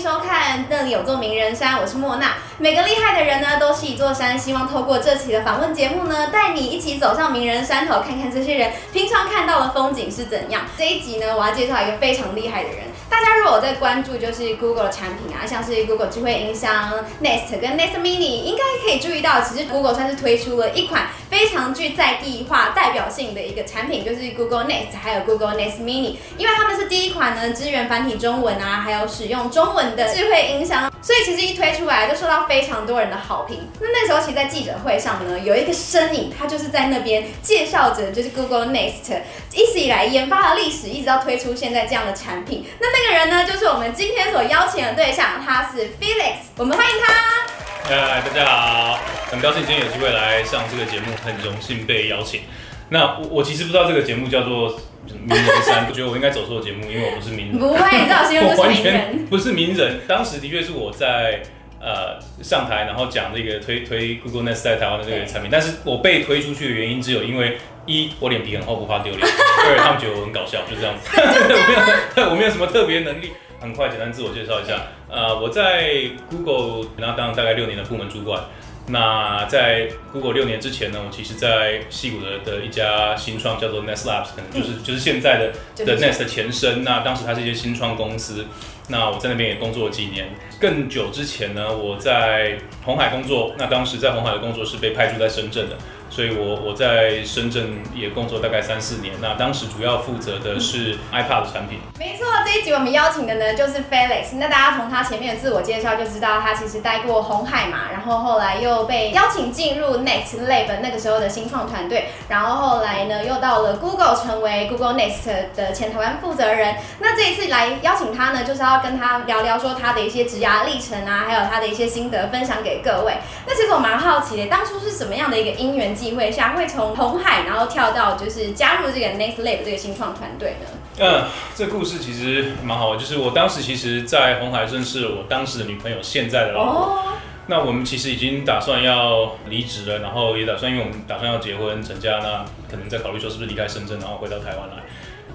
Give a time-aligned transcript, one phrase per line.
[0.00, 2.36] 收看《那里有座名人山》，我是莫娜。
[2.56, 4.38] 每个厉害的人呢，都是一座山。
[4.38, 10.62] 希望透过这期的访问节目呢，带你一起走上名人山头，看看这些人平常看到的风景是怎样。
[10.78, 12.78] 这一集呢，我要介绍一个非常厉害的人。
[13.10, 21.08] 大家如果在关注就是 Google 的产品啊，像是 Google 智慧音箱 Nest 跟 Nest Mini，应该可以注意到，其实 Google 算是推出了一款
[21.40, 33.58] 非常具在地化代表性的一个产品，就是 Google Nest 还有 Google Nest Mini，因为他们是第一款呢支援繁体中文啊，还有使用中文的智慧音箱，所以其实一推出来就受到非常多人的好评。
[33.80, 39.22] 那那时候其实，在记者会上呢，有一个身影，他就是在那边介绍着，就是 Google Nest
[39.54, 42.66] 一直以来研发的历史，一直到推出现在这样的产品。
[42.78, 47.49] 那那个人呢，就是我们今天所邀请的对象，他是 Felix，我们欢迎他。
[47.84, 52.42] 嗨，大家好，很高兴今天有机会来上这个节目，很荣幸被邀请。
[52.90, 54.80] 那我我其实不知道这个节目叫做
[55.24, 57.58] 名人三，我觉得我应该走错节目，因为我不是名人。
[57.58, 60.00] 不会，你知道是我完全不是名人。
[60.06, 61.42] 当时的确是我在
[61.80, 69.26] 呃上台，然后讲这个推推 Google Nest 在台湾的这个产品，但是我被推出去的原因只有因为一我脸皮很厚，不怕丢脸；
[69.68, 71.10] 二他们觉得我很搞笑，就这样子。
[71.16, 73.32] 我没有，我没有什么特别能力。
[73.60, 78.42] 很快简单自我介绍一下，呃，我在 Google 那当大概六年的部门主管。
[78.86, 85.38] 那在 Google 六年之前呢，我其实在西谷的的一家新创叫做 Nest Labs，可能就是、嗯、就是现在
[85.76, 86.82] 的的 Nest 的前身。
[86.82, 88.46] 那当时它是一些新创公司。
[88.88, 90.30] 那我在那边也工作了几年。
[90.58, 93.54] 更久之前呢，我在红海工作。
[93.56, 95.76] 那当时在红海的工作是被派驻在深圳的。
[96.10, 99.14] 所以我，我在深圳也工作大概三四年。
[99.22, 101.78] 那当时主要负责的是 iPad 产品。
[101.98, 104.34] 没错，这一集我们邀请的呢就是 Felix。
[104.34, 116.74] 那大家从他前面的自我介绍就知道，他其实待过红海嘛，然后后来又被邀请进入 Next Lab 那个时候的新创团队，然后后来呢又到了 Google 成为 Google Nest 的前台湾负责人。
[116.98, 123.14] 那这一次来邀请他呢，就是要跟他聊聊说他的一些职涯历程啊，还有他的一些心得分享给各位。
[123.46, 125.94] 那其实我蛮好奇的，当初是什么样的一个因缘？
[126.00, 130.66] 机会下会从红海，然后跳到就是加入这个 Next Lab 这个新创团队呢？
[130.98, 131.24] 嗯，
[131.54, 136.72] 这故事其实蛮好玩，就是我当时其实，在红海认识了我当时的女朋友，现在的老婆。
[136.72, 137.02] 哦。
[137.46, 144.82] 那我们其实已经打算要离职了，然后也打算，因为我们打算要结婚成家，那可能在考虑说是不是离开深圳，然后回到台湾来。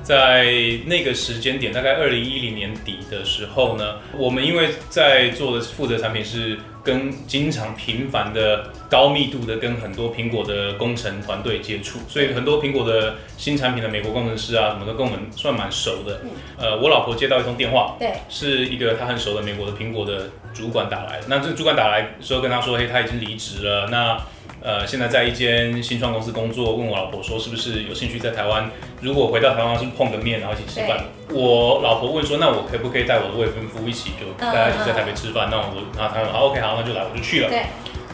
[0.06, 0.46] 在
[0.86, 16.22] 那个时间点，大概二零一零年底的时候呢，我们因为在做的负责产品是跟经常频繁的高密度的跟很多苹果的工程团队接触，所以很多苹果的新产品的美国工程师啊什么都跟我们算蛮熟的。
[16.56, 21.26] 呃，我老婆接到一通电话，对，是一个她很熟的美国的苹果的主管打来的。
[21.28, 23.88] 那这个主管打来说跟她说，嘿，他已经离职了。
[23.90, 24.22] 那
[24.62, 28.70] 呃，现在在一间新创公司工作，问我老婆说是不是有兴趣在台湾？
[29.02, 31.06] 如果回到台湾，是碰个面，然后一起吃饭。
[31.32, 35.50] 我老婆问说，那我可不可以带我的未婚夫一起，就大家一起在台北吃饭？
[35.52, 37.50] 那我，然后他说好，OK，好，那就来，我就去了。
[37.50, 37.64] 对，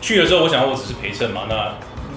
[0.01, 1.75] 去了之后，我想我只是陪衬嘛，那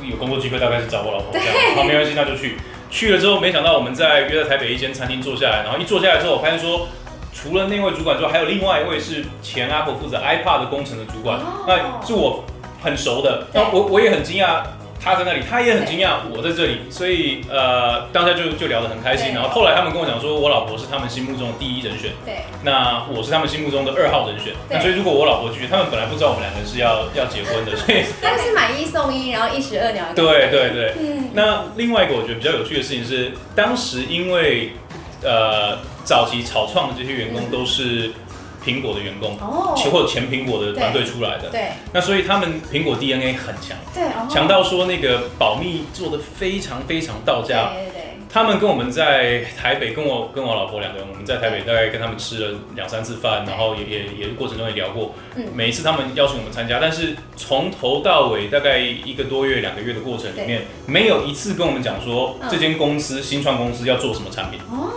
[0.09, 1.49] 有工作机会大概是找我老婆这样。
[1.77, 2.57] 好，没关系，那就去。
[2.91, 6.87] 去了之后，没想到我们在约在台北一间餐厅坐下来，然后一坐下来之后，我发现说，
[7.33, 12.45] 除了那位主管之外，还有另外一位是前 Apple 负责 iPad 的工程的主管，那是我
[12.85, 13.47] 很熟的。
[13.53, 14.63] 那我我也很惊讶。
[15.05, 19.35] 他在那里，他也很惊讶我在这里，所以呃，当下就就聊得很开心。
[19.35, 24.55] 然后后来他们跟我讲说，我老婆是他们心目中的第一人选，对，那我是他们心目中的二号人选。
[24.71, 30.07] 那所以如果我老婆拒绝，他们本来不知道我们两个是要要结婚的， 所以但是买一送一，然后一石二鸟。
[30.17, 31.29] 对对对，嗯。
[31.35, 34.73] 那另外一个我觉得比较有趣的事情是，当时因为
[35.23, 38.11] 呃早期草创的这些员工都是。
[38.65, 48.01] 苹果的员工，哦，或者前苹果的团队出来的，对，那所以他们苹果 DNA 很强，对，强到说那个保密做的非常非常到家，对对对。
[48.33, 64.91] 他们跟我们在台北，跟我跟我老婆两个人，我们在台北大概跟他们吃了两三次饭，然后也也也过程中也聊过，嗯，每一次他们邀请我们参加，但是从头到尾大概一个多月两个月的过程里面，没有一次跟我们讲说这间公司新创公司要做什么产品，哦，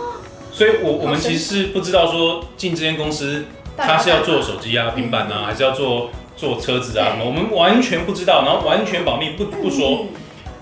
[0.50, 3.44] 所以我我们其实是不知道说进这间公司。
[3.78, 7.16] 他是要做手机啊、平板啊，还是要做做车子啊？
[7.24, 10.06] 我们完全不知道，然后完全保密，不不说。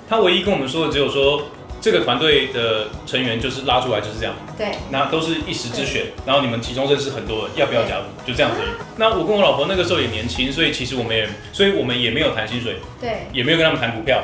[0.09, 1.43] 他唯一跟我们说的只有说，
[1.81, 4.35] 这个团队的成员就是拉出来就是这样。
[4.57, 6.07] 对，那都是一时之选。
[6.25, 8.05] 然后你们其中认识很多人，要不要加入？
[8.25, 8.59] 就这样子。
[8.97, 14.23] 那我跟我老婆那个时候也年轻，所以其实我们也，所以我们也没有谈薪水，对，也没有跟他们谈股票。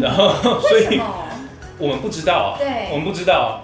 [0.00, 0.30] 然后，
[0.60, 1.00] 所以
[1.78, 3.63] 我们不知道啊，对，我们不知道。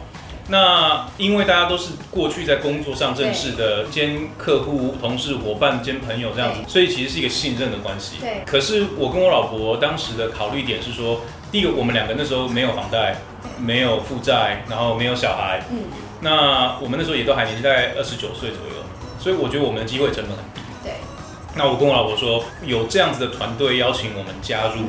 [0.50, 8.17] 那因为大家都是过去在工作上认识的，兼客户、同事、伙伴兼朋友这样子，所以其实是一个信任的关系。
[8.20, 8.43] 对。
[8.44, 11.20] 可是我跟我老婆当时的考虑点是说，
[11.52, 13.17] 第一个，我们两个那时候没有房贷，
[13.58, 15.62] 没有负债，然后没有小孩。
[15.70, 15.85] 嗯。
[16.20, 18.82] 那我们那时候也都还年轻，大概二十九岁左右。
[19.20, 20.61] 所以我觉得我们的机会成本很低。
[20.82, 20.93] 对。
[21.55, 24.82] 那我跟我老婆说，有这样子的团队邀请我们加入，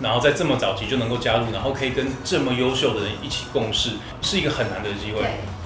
[0.00, 3.90] 然后在这么早期就能够加入，然后可以跟这么优秀的人一起共事，
[4.22, 5.20] 是一个很难得的机会。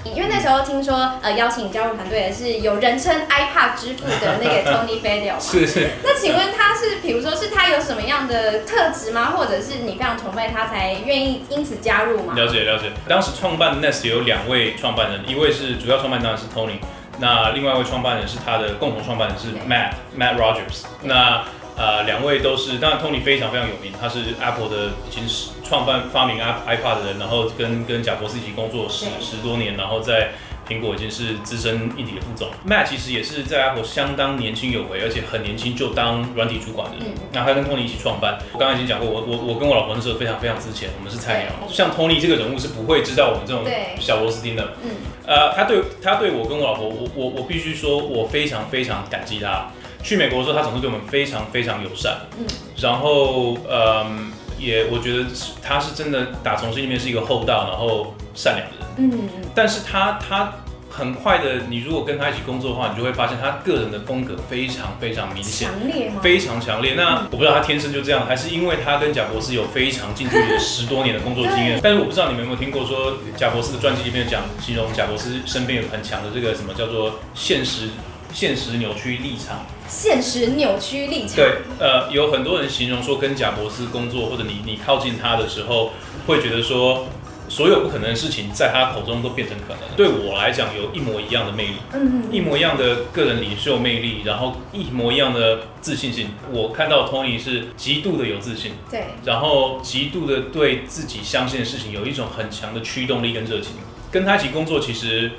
[0.05, 5.89] 因为那时候听说，呃，邀请你加入团队的是有人称 iPad 之父的那个 Tony Fadell 是是。
[6.03, 9.31] 那请问他是，比如说是他有什么样的特质吗？
[9.35, 12.35] 或者是你非常崇拜他才愿意因此加入吗？
[12.35, 12.93] 了解了解。
[13.09, 16.79] 当时创办 Nest 有两位创办人，一位是主要创办人当然是 Tony，
[17.19, 20.85] 那另外一位创办人是他的共同创办人是 Matt Matt Rogers。
[21.01, 21.43] 那
[21.77, 30.31] 呃，两位都是，当然 Tony 非常非常有名，他是 Apple 的已经是创办发明 iPad 的人，然后跟跟贾博士一起工作十十多年，然后在
[30.69, 32.49] 苹果已经是资深硬体的副总。
[32.65, 37.13] Matt 其实也是在 Apple 相当年轻有为，而且很年轻就当软体主管的人。
[37.33, 43.65] 那他跟 Tony 一起创办，我刚刚已经讲过，我我我跟我老婆那时候非常非常之前，我们是菜鸟，像 Tony 这个人物是不会知道我们这种
[43.99, 44.75] 小螺丝钉的。
[44.85, 44.91] 嗯，
[45.27, 49.73] 呃，他对他对我跟我老婆，我我我必须说，我非常非常感激他。
[50.05, 52.45] 去美国的时候，他总是对我们非常非常友善，嗯，
[52.77, 55.25] 然后，嗯，也我觉得
[55.63, 60.53] 他是真的打从心里面是一个厚道，然后善良的人，嗯，但是他他
[60.91, 66.21] 很快的，你如果跟他一起工作的话，你就会发现他个人的风格非常非常明显，强烈吗？
[66.23, 66.93] 非常强烈。
[66.95, 71.81] 那我不知道他天生就这样，还是因为他跟贾博士有非常近距离的十多年的工作经验。
[71.83, 77.89] 但是我不知道你们有没有听过说，贾博士的传记里面讲，形容贾博士身边有很强的这个什么叫做现实。
[78.33, 81.37] 现实扭曲立场，现实扭曲立场。
[81.37, 85.93] 对，呃，有很多人形容说，跟贾伯斯工作，或者你你靠近他的时候，
[86.27, 87.07] 会觉得说，
[87.49, 89.83] 所有不可能的事情在他口中都变成可能。
[89.97, 96.29] 对我来讲，有一模一样的魅力，嗯，一模一样的个人领袖魅力，然后一模一样的自信心。
[96.51, 103.73] 我看到 Tony 是极度的有自信，对，然后极度的对自己相信的事情有一种很强的驱动力跟热情。
[104.11, 105.33] 跟他一起工作，其实。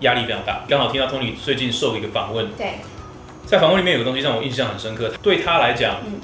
[0.00, 0.64] 压力非常大。
[0.66, 2.78] 刚好听到 Tony 最近受一个访问，对，
[3.46, 5.12] 在访问里面有个东西让我印象很深刻。
[5.22, 6.20] 对他来讲，嗯，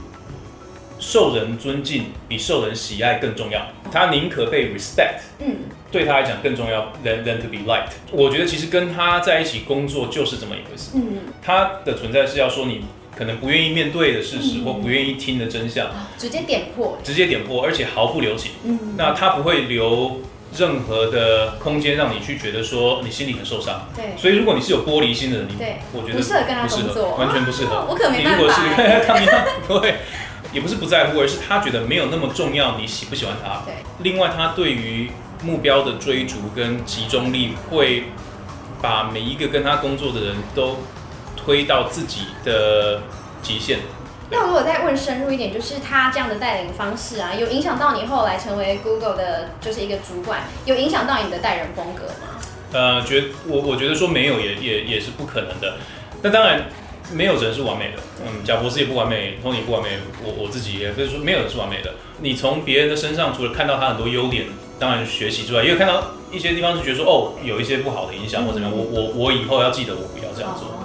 [0.99, 3.67] 受人尊敬比受人喜爱更重要。
[3.91, 5.57] 他宁可被 respect，嗯，
[5.91, 7.93] 对他来讲更重要，than than to be liked。
[8.13, 10.93] 我觉得其实跟他在一起工作就是这么一回事。
[10.95, 12.85] 嗯，他的存在是要说你
[13.17, 18.53] 可能不愿意面对的事实，或不愿意听的真相，直接点破，直接点破，而且毫不留情。
[18.65, 20.21] 嗯，那他不会留。
[20.56, 27.85] 任何的空间让你去觉得说你心里很受伤，对，所以如果你是有玻璃心的人，你对，我觉得不适合跟他工作，完全不适合。
[27.91, 28.38] 我可没办法。
[28.38, 29.97] 你如果是抗压， 不会，
[30.53, 33.62] 也不是不在乎，而是他觉得没有那么重要，你喜不喜欢他？
[33.67, 33.75] 对。
[33.99, 35.11] 另外，他对于
[35.43, 38.05] 目标的追逐跟集中力，会
[38.81, 40.79] 把每一个跟他工作的人都
[41.37, 43.02] 推到自己的
[43.43, 43.81] 极限。
[44.31, 52.40] 那如果再问深入一点，就是他这样的带领方式啊，有影响到你后来成为 Google 的，就是一个主管，有影响到你的带人风格吗？
[52.73, 55.76] 呃，觉我我觉得说没有也也也是不可能的。
[56.23, 56.64] 那当然
[57.12, 59.90] 没有人是完美的，嗯，贾博士也不完美，Tony 也不完美，
[60.25, 61.94] 我我自己也不是说没有人是完美的。
[62.20, 64.46] 你从别人的身上除了看到他很多优点，
[64.81, 66.02] 当然学习之外，也有看到
[66.32, 70.75] 一些地方是觉得说哦，有一些不好的影响或怎么样，我我我以后要记得我不要这样做。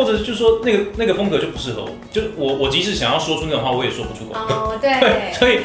[0.00, 4.34] 哦或者就是说那个那个风格就不适合我，就我我即使想要说出那种话，我也说不出口。
[4.34, 5.60] 哦， 对，所以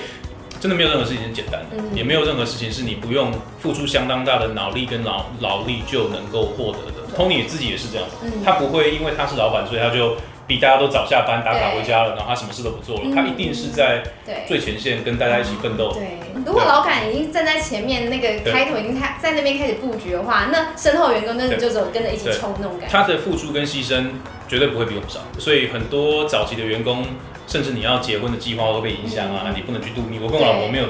[0.60, 7.08] 真的没有任何事情是简单的，嗯、也没有任何事情是你不用付出相当大的脑力跟劳劳力就能够获得的。
[7.16, 8.08] 对 Tony 自己也是这样
[8.44, 10.16] 他不会因为他是老板，所以他就。
[10.48, 14.04] 比大家都早下班打卡回家了，然后他什么事都不做了，嗯、他一定是在
[14.48, 15.92] 最前线跟大家一起奋斗。
[15.94, 22.96] 对，如果老板已经站在前面，那个开头已经开在那边开始布局的话，那身后员工真的就只有跟着一起冲那种感觉。
[22.96, 24.10] 他的付出跟牺牲
[24.48, 27.04] 绝对不会比我们少，所以很多早期的员工，
[27.48, 30.20] 甚至你要结婚的计划都被影响啊，嗯、你不能去度蜜。
[30.20, 30.86] 我跟我老婆没有。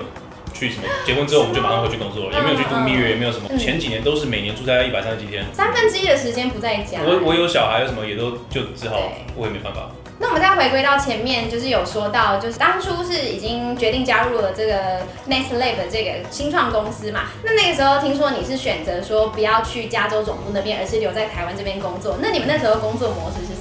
[0.57, 0.83] 去什么？
[1.05, 3.50] 结婚之后我们就马上回去工作了，也没有去度蜜月，也没有什么。
[3.57, 7.00] 前几年都是每年出差一百三十几天，三分之一的时间不在家。
[7.03, 9.91] 我我有小孩，有什么也都就只好，我也没办法。
[10.17, 17.24] 那我们再回归到前面，就是有说到，就是当初是已经决定加入了这个 Nest Labs 的这个新创公司嘛。
[17.43, 22.17] 那那个时候听说你是选择说不要去加州总部那边，而是留在台湾这边工作。
[22.21, 23.54] 那你们那时候工作模式是？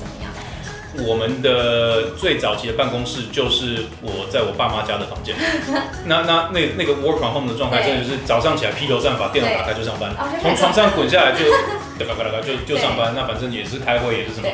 [1.07, 5.35] 我们的最早期的办公室就是我在我爸妈家的房间。
[6.07, 11.51] 那那那那个 work from home 的状态，真的就是早上起来披头散发，电脑打开就上班，从床上滚下来就
[11.99, 13.13] 嘎嘎嘎嘎就就上班。
[13.17, 14.49] 那反正也是开会，也是什么。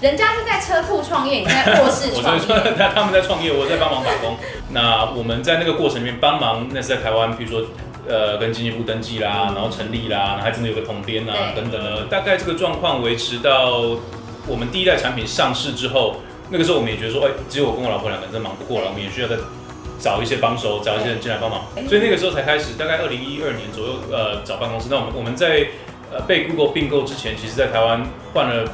[0.00, 2.42] 人家是在车库创业，你在卧室创业。
[2.42, 4.36] 我说他他们在创业，我在帮忙打工。
[4.72, 7.66] 那我们在那个过程里面帮忙，那是在台湾，比如说
[8.08, 12.02] 呃跟经济部登记啦，然后成立啦，然后还真的有个统编啊等等的。
[12.06, 13.96] 大概这个状况维持到。
[14.46, 16.16] 我们第一代产品上市之后，
[16.50, 19.36] 那个时候我们也觉得说，哎，只有我跟我老婆两个人真忙不过来，我们也需要再
[19.98, 21.62] 找一些帮手，找一些人进来帮忙。
[21.88, 24.88] 所以那个时候才开始，大概二零一二年左右，呃，找办公室。
[24.90, 25.66] 那我们我们在
[26.12, 28.64] 呃被 Google 并购之前，其实在台湾换了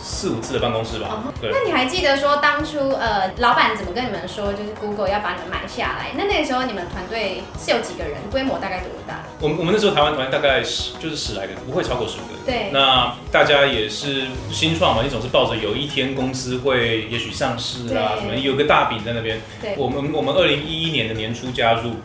[0.00, 1.08] 四五次的办公室吧。
[1.10, 1.50] 哦、对。
[1.52, 6.12] 那你还记得说当初呃，老板怎么跟你们说，就是 Google 要把你们买下来？
[6.16, 8.14] 那那个时候你们团队是有几个人？
[8.30, 9.24] 规模大概多大？
[9.40, 12.38] 我们我们那时候台湾团大概十就是十来个，不会超过十五个。
[12.46, 12.70] 对。
[12.72, 19.40] 那大家也是新创嘛，你总是抱着有一天公司会也许上市啊，什么有个大饼在那边。
[19.60, 19.74] 对。
[19.76, 21.96] 我们我们二零一一年的年初加入，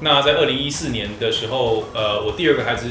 [0.00, 2.88] 那在二零一四年的时候，呃，我第二个孩子。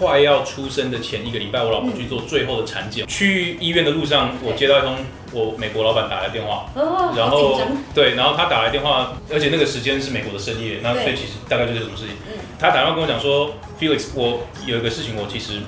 [0.00, 3.04] 快要出生的前一个礼拜，我老婆去做最后的产检。
[3.04, 4.96] 嗯、去医院的路上，我接到一通
[5.30, 7.60] 我美国老板打来电话，哦、然后
[7.94, 12.14] 对，然后他打来电话，而且那个时间是美国的深夜，那所以其实大概就是什么事情。
[12.32, 15.60] 嗯、他打电话跟我讲说，Felix，我有一个事情，我其实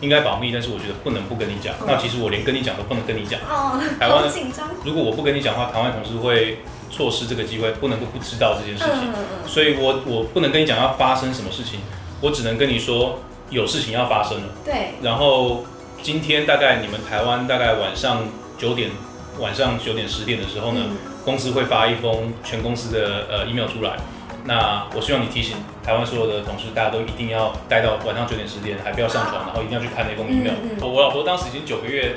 [0.00, 1.74] 应该保密，但是我觉得不能不跟你讲。
[1.82, 3.38] 嗯、那其实我连跟你讲都不能跟你讲。
[3.40, 4.70] 哦，台湾好紧张。
[4.86, 9.12] 如果我不跟你讲话，台湾同事会错失这个机会，不能够不知道这件事情。
[9.12, 11.80] 嗯、所以我我不能跟你讲要发生什么事情，
[12.22, 13.20] 我只能跟你说。
[13.50, 14.94] 有事情要发生了，对。
[15.02, 15.64] 然后
[16.02, 18.24] 今天大概你们台湾大概晚上
[18.58, 18.90] 九点，
[19.38, 23.96] 晚上九点十点的时候呢，嗯、公司会发一封全公司的呃 email 出来。
[24.44, 30.54] 那我希望你提醒台湾所有的同事，大家都一定要待到晚上九点十点，还不要上床，啊、然后一定要去看那封 email。
[30.62, 32.16] 嗯嗯、我老婆当时已经九个月，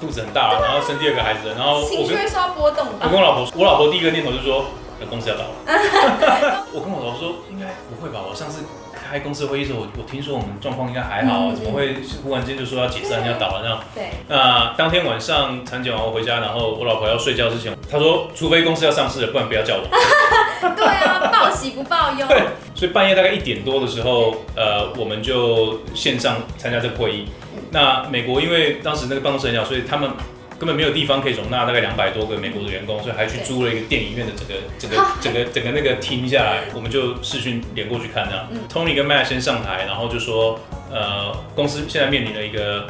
[0.00, 2.86] 肚子很大了，然后生第二个孩子，然后我情绪会稍波动。
[3.00, 4.64] 我跟我老婆，我老婆第一个念头就是说，
[5.08, 6.66] 公司要倒了。
[6.74, 8.20] 我跟我老婆说，应该不会吧？
[8.28, 8.62] 我上次。
[9.08, 13.80] 开公司会议的时候，我我听说我们状况应该还好，嗯、怎么会忽然间就说要解散、要倒了这样？
[13.94, 14.10] 对。
[14.28, 19.88] 那当天晚上产检完我回家，然后我老婆要睡觉之前，她说：“除非公司要上市了，不然不要叫我。
[20.76, 22.26] ”对啊，报喜不报忧。
[22.28, 22.42] 对。
[22.74, 27.26] 所以半夜大概一点多的时候，呃，我们就线上参加这个会议。
[27.70, 30.10] 那美国因为当时那个办公室很小，所以他们。
[30.58, 38.48] 根本没有地方可以容纳大概两百多个美国的员工，所以还去租了一个电影院的整个整个整个整个那个厅下来，我们就视讯连过去看这样。
[38.68, 40.58] Tony 跟 Matt 先上台，然后就说，
[40.90, 42.88] 呃，公司现在面临了一个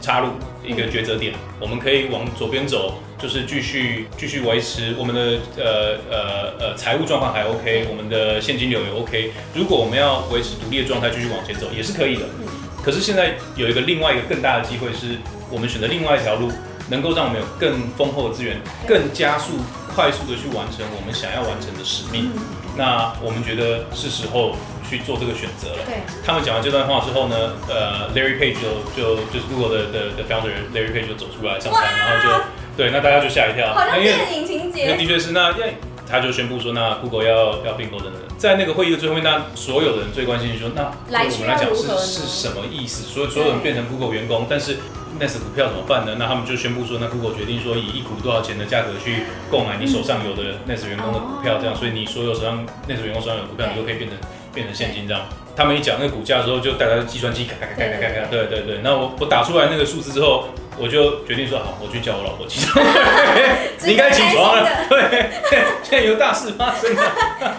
[0.00, 0.28] 岔路，
[0.64, 9.32] 一个抉择点，我们可以往左边走，就是继续继续维持我们的呃呃呃财务状况还 OK，我们的现金流也 OK。
[9.54, 12.26] 如果我们要维持独立的状态继续往前走，也是可以的。
[12.80, 15.18] 可是现在有一个另外一个更大的机会，是
[15.50, 16.52] 我们选择另外一条路。
[16.90, 19.52] 能够让我们有更丰厚的资源，更加速、
[19.94, 22.30] 快速的去完成我们想要完成的使命。
[22.34, 22.42] 嗯、
[22.76, 24.56] 那我们觉得是时候
[24.88, 25.84] 去做这个选择了。
[25.84, 32.44] 对，他们讲完这段话之后呢，呃，Larry Page 就就就是 Google 的的的 founder Larry Page 就走出来上班，然后就
[32.76, 34.86] 对，那大家就吓一跳，好像电影情节。
[34.88, 35.76] 那的确是，那因为
[36.08, 38.22] 他就宣布说，那 Google 要要并购等等。
[38.38, 43.02] 在那个会议的最后面，那所有的人最关心就是说，那对我们来讲是是什么意思？
[43.02, 44.78] 所有所有人变成 Google 员工，但是。
[45.20, 46.16] Nest 股票怎么办呢？
[46.18, 54.18] 那他们就宣布说，那 Google 决定说，以一股多少钱的价格去购买你手上有的 Nest 员工的股票，这样，所以你所有手上 Nest 员工手上有股票，你都可以变成
[54.54, 55.22] 变成现金这样。
[55.56, 58.78] 他们一讲那个股价的时候，就带来计算机咔咔咔咔咔咔，对对对。
[58.84, 60.48] 那我我打出来那个数字之后，
[60.78, 62.84] 我就决定说，好，我去叫我老婆起床，
[63.82, 65.30] 你应该起床了，对，
[65.82, 67.02] 现在有大事发生了，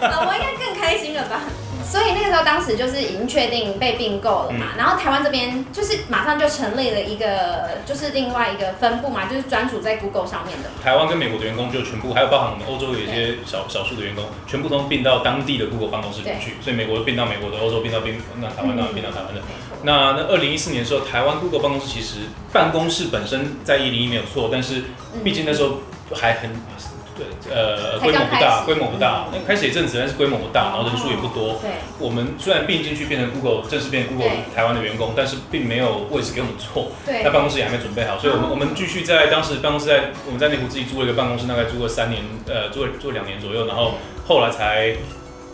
[0.00, 1.42] 老婆应该更开心了吧？
[1.90, 10.70] 所以那个时候，当时就是已经确定被并购了嘛，嗯、然后台湾这边就是马上就成立了一个，就是另外一个分部嘛，就是专属在 Google 上面的。
[10.84, 16.54] 台湾跟美国的员工就全部，还有包含我们欧洲有一些少少数的员工，全部都并到当地的 Google 办公室里面去。
[16.62, 19.40] 所以美国并到美国的，欧洲并到并，那台湾当然并到台湾的。
[19.40, 22.18] 嗯、那那二零一四年的时候，台湾 Google 办公室其实
[22.52, 24.84] 办公室本身在一零一没有错，但是
[25.24, 25.80] 毕竟那时候
[26.14, 26.50] 还很。
[27.20, 29.26] 对，呃，规模不大，规模不大。
[29.30, 31.60] 那开始一阵子，但是规模不大，然后人数也不多。
[31.60, 36.92] 对，我们虽然并进去变成 Google，正式变成 Google 台湾的员工，但是并没有位置给我们坐。
[37.04, 43.94] 对，那办公室也还没准备好，所以我们我们继续在当时办公室在我们在内湖自己租了一个办公室，大概租了三年，呃，租了租了两年左右，然后
[44.26, 44.96] 后来才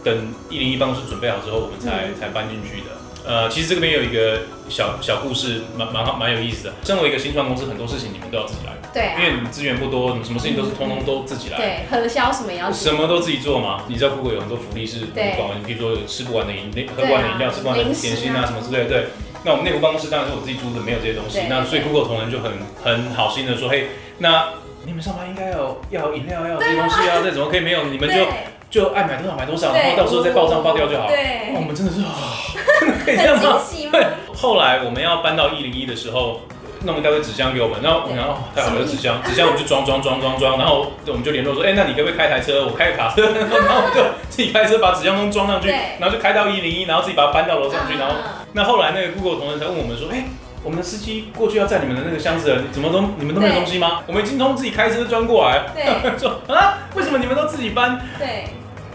[0.05, 2.97] 等一零一办公室准备好之后，我们才才搬进去的。
[3.27, 6.73] 呃，其实这边有一个小小故事，蛮蛮好，蛮有意思的。
[6.85, 8.73] 身为一个新创公司，很多事情你们都要自己来。
[8.97, 11.59] 对、啊，因为你们资源不多，你什么事情都是通通都自己来。
[11.59, 13.83] 对，核销什么要什么都自己做嘛。
[13.89, 18.89] 你知道 Google 有很多福利是不管对你比如说有吃不完的饮料、喝不完的饮料、啊、吃不完的点心啊什么之类的。
[18.89, 19.07] 对，
[19.45, 21.41] 那我们内部办公室当然是我自己租的，没有这些东西。
[21.47, 24.49] 那所以 Google 同仁就很很好心的说，嘿，那
[24.87, 27.85] 你们上班应该要要饮料，要有这些东西啊， 这怎么可以没有？
[27.85, 28.25] 你们就。
[28.69, 31.07] 就爱买多少买多少，然后到时候再报账报掉就好。
[31.07, 32.11] 对，我们真的是啊，
[32.81, 33.63] 真的 可以这样吗？
[33.93, 34.07] 对。
[34.35, 36.41] 后来我们要搬到一零一的时候，
[36.87, 42.65] 弄一大堆纸箱给我们，然后然后太好了，纸箱纸箱我们就装装装装装，然后我们就联络说，哎，那你可不可以开台车？
[42.65, 48.15] 我开个卡车， 然后我们就自己开车把纸箱都装上去，然后就开到一零一，然后自己把它搬到楼上去，然后
[48.53, 50.25] 那后来那个 Google 同仁才问我们说，哎。
[50.65, 54.01] 我们的司机过去要载你们的那个箱子，怎么都你们都没有东西吗？
[54.05, 55.63] 我们已经通通自己开车装过来。
[55.73, 55.85] 对，
[56.19, 58.01] 说啊，为什么你们都自己搬？
[58.19, 58.47] 对，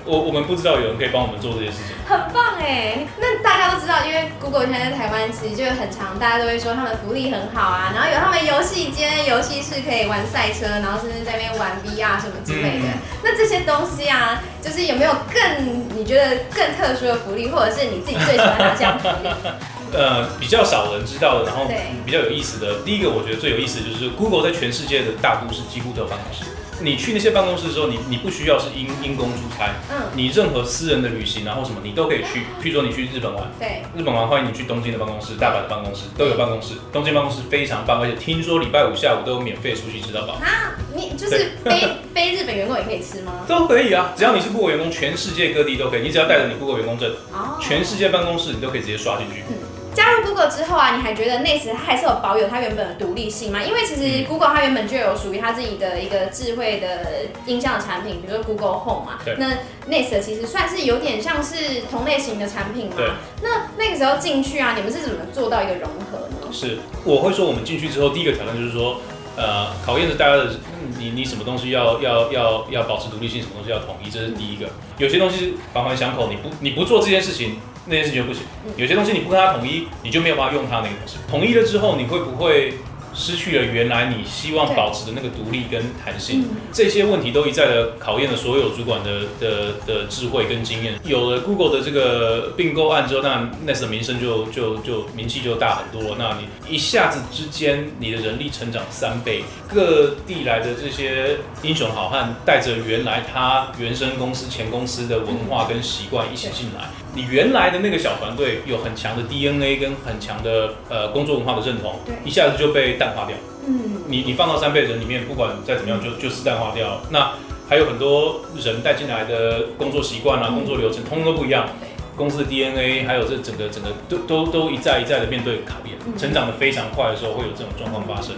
[0.05, 1.95] 我我们不知道有人可以帮我们做这些事情。
[2.07, 12.87] 很棒哎，那大家都知道，因为 Google 现在在台湾其实就很常，大家都会说他们福利很好啊，然后有他们游戏间、游戏室可以玩赛车，然后甚至在那边玩 VR 什么之类的。
[12.87, 19.29] 嗯、那这些东西啊，就是有没有更你觉得更特殊的福利，或者是你自己最喜欢哪项福利？
[19.93, 21.67] 呃，比较少人知道的，然后
[22.05, 26.45] 比较有意思的，第一个我觉得最有意思的就是 Google 在全世界的大都市几乎都有办公室。
[26.81, 32.41] 你去那些办公室的时候，你你不需要是因因公出差，嗯，你任何私人的旅行然后什么你都可以去。
[32.61, 36.75] 譬如说你去日本玩，对，日本玩欢迎你去东京的办公室、大阪的办公室都有办公室。
[36.91, 40.33] 东京办公室非常棒，而且听说礼拜五下午都有免费出去吃到饱。
[40.33, 43.33] 啊，你就是非非日本员工也可以吃吗？
[43.47, 46.01] 都可以啊，只要你是 Google 员工，全世界各地都可以。
[46.01, 49.43] 你只要带着你 Google 员工证，哦，全世界办公室你都可以直接刷进去。
[49.49, 49.55] 嗯
[49.93, 53.61] 加入 Google 之后啊，你还觉得 Nest 它还是有保有它原本的独立性吗？
[53.61, 59.19] 因为其实 Google 它原本就有属于它自己的一个智慧的音像的产品，比如说 Google Home 嘛。
[59.25, 59.35] 对。
[59.37, 59.49] 那
[59.89, 62.95] Nest 其实算是有点像是同类型的产品嘛。
[63.41, 66.51] 那那个时候进去啊，你们是怎么做到一个融合呢？
[66.51, 68.97] 是，我会说我们进去之后，第一个挑战就是说，
[69.35, 70.51] 呃，考验着大家的，
[70.97, 74.69] 你你什么东西要要要要保持独立性，什么东西要统一，这是第一个。
[74.97, 77.59] 有些东西环环相扣，你不你不做这件事情。
[77.85, 78.43] 那件事情就不行，
[78.77, 81.17] 有些东西你不跟他统一，你就没有办法用他那个东西。
[81.29, 82.75] 统一了之后，你会不会
[83.13, 86.45] 失去了原来你希望保持的那个独立跟弹性？
[86.71, 90.93] 这些问题都一再的考验了所有主管的的的智慧跟经验。
[91.03, 96.15] 有了 Google 的这个并购案之后，那 Nest 的名声就就就名气就大很多了。
[96.17, 106.87] 那你一下子之间，你的人力成长三倍，各地来的这些英雄好汉带着原来他原生公司前公司的文化跟习惯一起进来。
[107.13, 113.35] 你原来的那个小团队有很强的 DNA 跟很强的呃工作文化的认同，对，一下子就被淡化掉。
[113.67, 117.01] 嗯，你你放到三倍人里面，不管再怎么样就，就就是淡化掉。
[117.09, 117.33] 那
[117.69, 121.67] 还有很多人带进来的工作习惯啊、工作流程，通通都不一样。
[122.15, 128.35] 公司的 DNA 还有这整个整个都都都一再一再的面对考验，成长的非常快的时候，会有这种状况发生。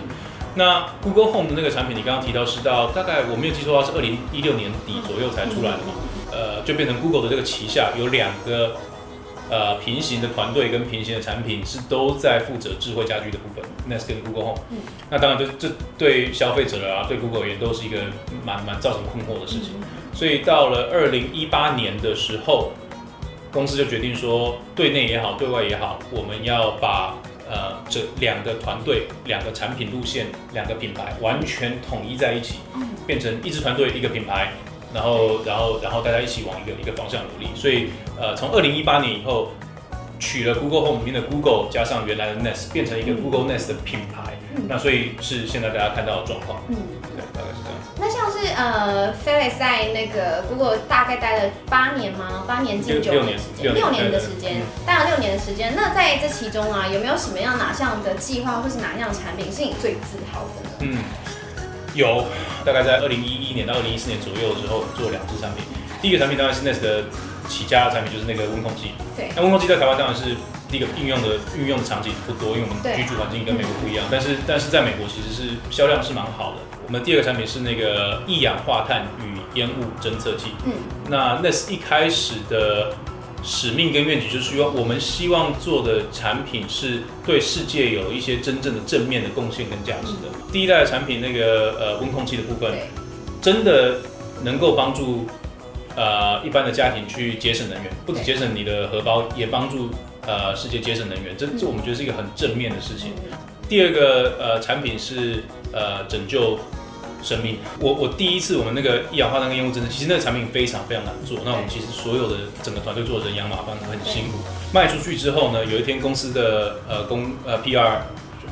[0.55, 5.93] 那 Google Home 的那个产品，你刚刚提到是到大概我没有记错的话是二零一六年底左右才出来的嘛？
[6.63, 8.77] 呃，就变成 Google 的这个旗下有两个
[9.49, 14.63] 呃平行的团队跟平行的产品是都在负责智慧家居的部分，Nest 跟 Google Home。
[14.71, 14.77] 嗯。
[15.09, 17.97] 那当然，这这对消费者啊，对 Google 也都是一个
[18.45, 19.73] 蛮蛮造成困惑的事情。
[20.13, 22.71] 所以到了二零一八年的时候，
[23.51, 27.15] 公司就决定说，对内也好，对外也好，我们要把
[27.49, 32.59] 呃这两个团队、两个产品路线、两个品牌完全统一在一起，
[33.05, 34.53] 变成一支团队、一个品牌。
[34.93, 37.49] 然后，然后，然后大家一起往一个一个方向努力。
[37.55, 39.49] 所以，呃，从二零一八年以后，
[40.19, 44.33] 取了 Google Home 里面的 Google，加上原来的 Nest，变成一个 Google Nest 的品牌。
[44.55, 46.61] 嗯、那所以是现在大家看到的状况。
[46.69, 47.89] 嗯，对，大概是这样子。
[47.97, 52.43] 那像是呃，Felix 在那个 Google 大概待了八年吗？
[52.47, 55.73] 八年近九年时间，六年的时间，待了六年的时间。
[55.75, 60.69] 那在这其中啊，有没有什么样哪项的计划，或是哪样的产品是你最自豪的呢？
[60.81, 60.97] 嗯。
[61.93, 62.25] 有，
[62.65, 65.63] 大概在二零一一年到二零一四年左右的时候做两支产品。
[66.01, 67.03] 第一个产品当然是 Nest 的
[67.47, 68.91] 起家的产品，就是那个温控器。
[69.15, 69.29] 对。
[69.35, 70.35] 那温控器在台湾当然是
[70.69, 74.05] 第一个应用的运用的场景不多，因为我们居住环境跟美国不一样。
[74.11, 76.57] 但是但是在美国其实是销量是蛮好的。
[76.85, 80.51] 我们第二个产品是那个一氧化碳与烟雾侦测器。
[80.65, 80.73] 嗯。
[81.09, 82.93] 那 Nest 一开始的。
[83.43, 90.29] 使命跟愿景就是希望我们希望做的产品是对世界有一些真正的正面的贡献跟价值的。
[90.51, 92.73] 第一代的产品那个呃温控器的部分，
[93.41, 93.97] 真的
[94.43, 95.27] 能够帮助
[95.95, 99.89] 呃一般的家庭去节省能源，不止节省你的荷包，也帮助
[100.25, 101.35] 呃世界节省能源。
[101.37, 103.11] 这这我们觉得是一个很正面的事情。
[103.67, 106.57] 第二个呃产品是呃拯救。
[107.23, 111.39] 生命，我我第一次我们那个一氧化碳跟烟雾侦测，其实那个产品非常非常难做。
[111.45, 114.39] 那我们其实所有的整个团队做的人仰马翻，很辛苦。
[114.73, 117.99] 卖出去之后呢，有一天公司的呃公呃 PR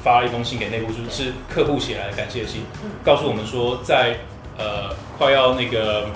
[0.01, 2.62] 发了一封信给内部，就是客户写来的感谢信，
[3.03, 4.19] 告诉我们说在
[4.57, 6.07] 呃快要那个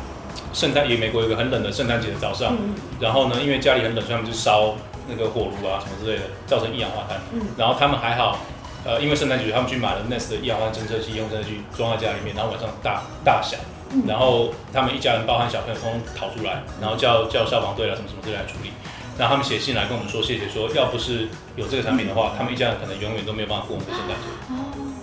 [0.53, 2.55] 圣诞也美国有一个很冷的圣诞节的早上，
[3.01, 4.75] 然后呢因为家里很冷，所以他们就烧
[5.09, 7.19] 那个火炉啊什么之类的，造成一氧化碳。
[7.57, 8.39] 然后他们还好。
[8.85, 13.59] 呃，因为圣诞节，他们去买了 Nest 的一氧化碳侦测器，用侦测器装在家里面，然后晚上大大响，
[14.07, 18.69] 然后他们一家人包含小朋友通通逃出来，然后叫叫消防队啊什么什么之类来处理。
[19.17, 24.27] 然后他们写信来跟我们说谢谢，说要不是有这个产品的话，他们一家人可能永远都没有办法过我们的圣诞节。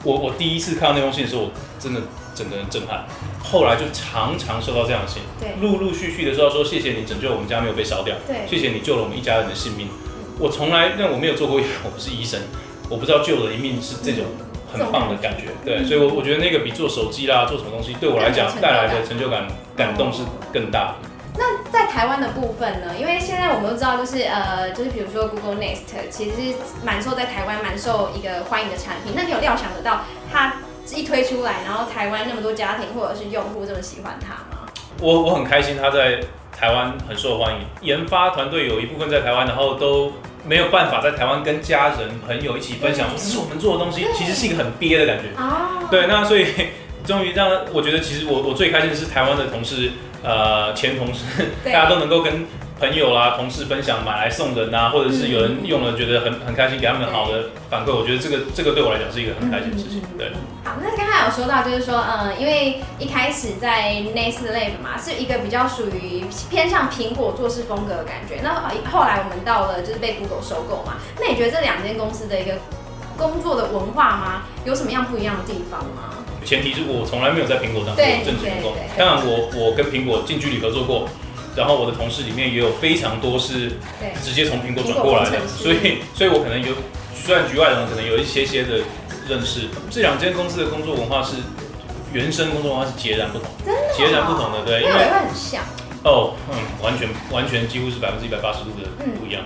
[0.05, 2.01] 我我第一次看到那封信的时候，我真的
[2.35, 3.07] 整个人震撼。
[3.43, 9.89] 后来就常常收到这样的信，对，陆陆续续的收到说谢谢你拯救我们家没有被烧掉，对，谢谢你救了我们一家人的性命。
[10.39, 12.41] 我从来，但我没有做过，我不是医生。
[12.93, 14.27] 我不知道救了一命是这种
[14.71, 21.09] 很棒的感觉，对，所以，我我觉得那个比做手机啦，做什么东西，对我来讲带来的成就感、感动是更大的。
[21.39, 22.93] 那在台湾的部分呢？
[23.01, 29.15] 因为现在我们都知道，就是呃，就是比如说 Google Nest，其实是蛮受在台湾蛮受一个欢迎的产品。
[29.17, 30.57] 那你有料想得到它
[30.95, 34.69] 一推出来，然后台湾那么多家庭或者是用户这么喜欢它吗？
[35.01, 36.21] 我我很开心，它在
[36.55, 37.61] 台湾很受欢迎。
[37.81, 40.13] 研发团队有一部分在台湾，然后都
[40.47, 45.29] 没有办法在台湾跟家人朋友一起分享，说这是我们做的东西，其实是一个很憋的感觉。
[45.37, 45.87] 哦。
[45.91, 46.47] 对，那所以。
[47.05, 49.91] 终于让我觉得，其实我我最开心的是台湾的同事，
[50.23, 51.25] 呃，前同事，
[51.65, 52.47] 大家都能够跟
[52.83, 57.95] 朋友啦、同事分享买来送人啊，或者是有人用了觉得很很开心，给他们好的反馈。
[57.95, 60.03] 我觉得这个这个对我来讲是一个很开心的事情。
[60.19, 60.33] 对。
[60.65, 68.41] 好，那刚才有说到，就是说，嗯，因为一开始在 Nest Labs 嘛，是一个比较属于偏向苹果做事风格的感觉。
[68.43, 68.51] 那
[68.91, 72.55] 后来我们到了就是被 Google 收购嘛，那你觉得这两间公司的一个
[73.17, 74.43] 工作的文化吗？
[74.65, 76.19] 有什么样不一样的地方吗？
[76.45, 81.07] 前提是我从来没有在苹果当过正职员工，当然我我跟苹果近距离合作过，
[81.57, 83.73] 然后我的同事里面也有非常多是
[84.23, 86.75] 直接从苹果转过来的，所以所以我可能有
[87.15, 88.81] 虽然局外人可能有一些些的
[89.29, 91.37] 认识，这两间公司的工作文化是
[92.13, 93.49] 原生工作文化是截然不同，
[93.97, 95.63] 截然不同的，对，因为很像
[96.05, 98.89] 哦，嗯，完全完全几乎是百分之一百八十度的
[99.19, 99.43] 不一样。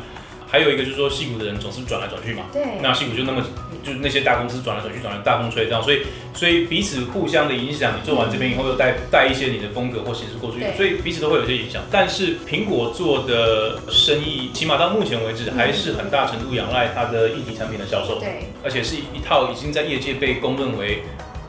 [0.48, 2.44] 还有一个就是说，矽谷的人总是转来转去嘛。
[2.52, 2.62] 对。
[2.80, 3.42] 那矽谷就那么，
[3.86, 6.02] 就是那些大公司转来转去，转来大风吹这样，所以
[6.34, 7.92] 所以彼此互相的影响。
[7.96, 11.80] 你做完这边以后，又带带一些你的风格或形式过去，所以彼此都会有些影响。
[11.88, 18.18] 但是苹果做的生意，起码到目前为止，还是很大程度仰赖它的一体产品的销售。
[18.18, 18.48] 对。
[18.64, 21.04] 而且是一套已经在业界被公认为，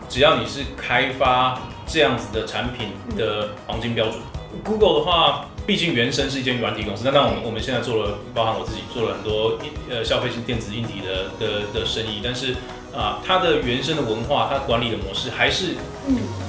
[0.08, 4.16] 只要你是开发这样子的产品的黄金标准。
[4.64, 5.50] Google 的话。
[5.68, 12.56] 毕竟原生是一间软体公司，那那我们我们现在做了，包含我自己做了很多呃消费性电子硬体的的的生意，但是
[12.96, 15.76] 啊，它的原生的文化，它管理的模式还是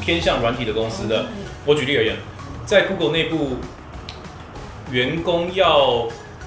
[0.01, 1.27] 偏向软体的公司的。
[1.67, 2.17] 我举例而言，
[2.65, 3.57] 在 Google 内部，
[4.93, 6.07] 员工要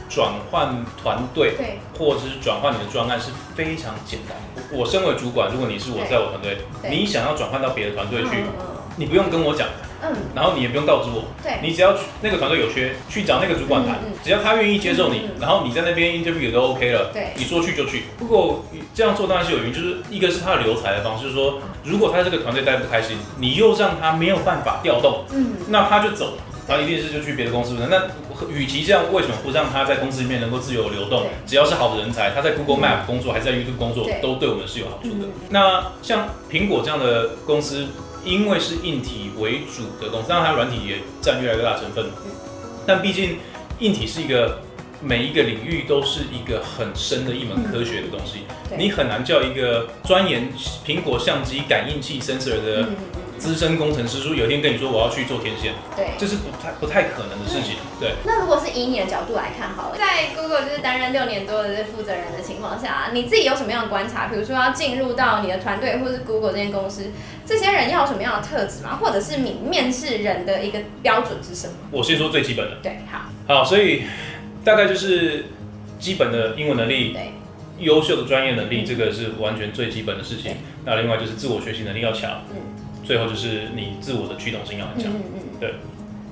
[0.09, 1.55] 转换团队，
[1.99, 4.37] 或者是转换你的专案是非常简单。
[4.71, 8.45] 我身为主管，如果你是我在我团队，你想要转换到别的团队去，
[8.95, 9.67] 你不用跟我讲。
[10.01, 18.05] 嗯，然后你也不用告知我，对，你只要去那个团队有缺，去找那个主管谈，只要他愿意接受你，然后你在那边 interview 也都 OK 了，对，你说去就去。
[18.17, 27.75] 不过这样做当然是有原因，就是一个是他的留才的方式，就是说如果他这个团队待不开心，你又让他没有办法调动，嗯，那他就走了，他一定是就去别的公司。
[27.89, 28.01] 那
[28.49, 31.27] 与其这样，为什么不让他在公司里面能够自由流动？
[31.45, 35.27] 只要是好的人才，他在 Google Map 工作还是在 YouTube 工作，都对我们是有好处的。
[35.49, 37.87] 那像苹果这样的公司。
[38.23, 42.05] 因为是硬体为主的公司，当然它软体也占越来越大成分。
[42.85, 43.37] 但毕竟
[43.79, 44.59] 硬体是一个
[45.01, 48.43] 每一个领域都是一个很深的一门科学的东西，
[48.77, 50.49] 你很难叫一个钻研
[50.85, 52.87] 苹果相机感应器 sensor 的。
[53.41, 57.77] 资深工程师说：“有一天跟你说我要去做天线，对，这是不太不太可能的事情。
[57.99, 64.27] 对，那如果是以你的角度来看，好了，在 Google 就是担任六年多的这负责人的情况下，你自己有什么样的观察？
[64.27, 67.09] 比如说要进入到你的团队，或是 Google 这间公司，
[67.43, 68.99] 这些人要有什么样的特质吗？
[69.01, 71.73] 或者是你面试人的一个标准是什么？
[71.89, 74.03] 我先说最基本的，对，好，好，所以
[74.63, 75.45] 大概就是
[75.97, 77.33] 基本的英文能力，对，
[77.79, 80.57] 优秀的专业能力，这个是完全最基本的事情。
[80.85, 82.70] 那另外就是自我学习能力要强，嗯。
[83.11, 85.73] 最后就是你自我的驱动性要很强，嗯嗯，对。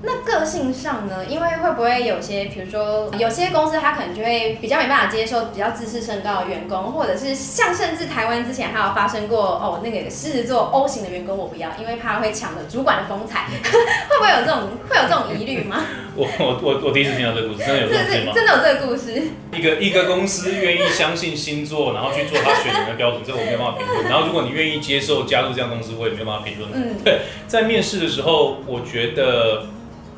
[0.02, 1.26] 那个性上呢？
[1.28, 13.48] 因为会不会有些，比如说有些公司，他可能就会比较没办法接受比较自视甚高的员工，或者是像甚至台湾之前还有发生过哦，那个狮子座 O 型的员工我不要，因为怕会抢了主管的风采，
[14.08, 15.84] 会不会有这种会有这种疑虑吗？
[16.16, 18.32] 我我我我第一次听到这个故事，真的有这个吗？
[18.34, 19.22] 真的有这个故事。
[19.52, 24.06] 一个一个公司愿意相信星座，然后去做他选人的标准，这我没有办法评论。
[24.06, 26.72] 然后如果你愿意接受加入这样公司，我也没有办法评论。
[26.74, 29.66] 嗯，对，在面试的时候，我觉得。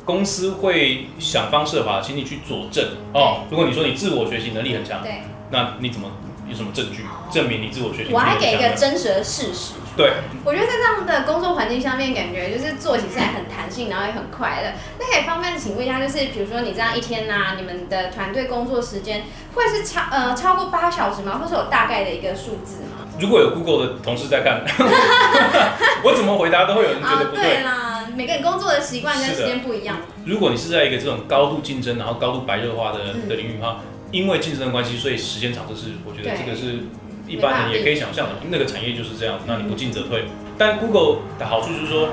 [0.04, 2.84] 公司会想方设法请你去佐证
[3.14, 3.44] 哦。
[3.50, 6.10] 如果你说你自我学习能力很强，对，那你怎么
[6.48, 8.12] 有什么证据证明你自我学习？
[8.12, 9.74] 我还给一个真实的事实。
[9.94, 10.10] 对，
[10.42, 14.72] 我觉得在这样的工作环境下面，感觉就是做起来很弹性，然后也很快乐。
[14.98, 21.38] 那可以方便请问一下，就是比如说你这样一天呐、啊，你们的团队工作时间会是超呃超过八小时吗？
[21.42, 23.04] 或是有大概的一个数字吗？
[23.20, 24.64] 如果有 Google 的同事在看，
[26.02, 27.44] 我怎么回答都会有人觉得不对。
[27.44, 28.01] 对啦。
[28.14, 29.98] 每个人工作的习惯跟时间不一样。
[30.24, 36.80] 如果你是在一个这种高度竞争，然后高度白热化的的领域的话，因为竞争的关系，所以时间长，这是我觉得这个是
[37.26, 38.32] 一般人也可以想象的。
[38.50, 40.24] 那个产业就是这样子，那你不进则退。
[40.56, 42.08] 但 Google 的好处就是说。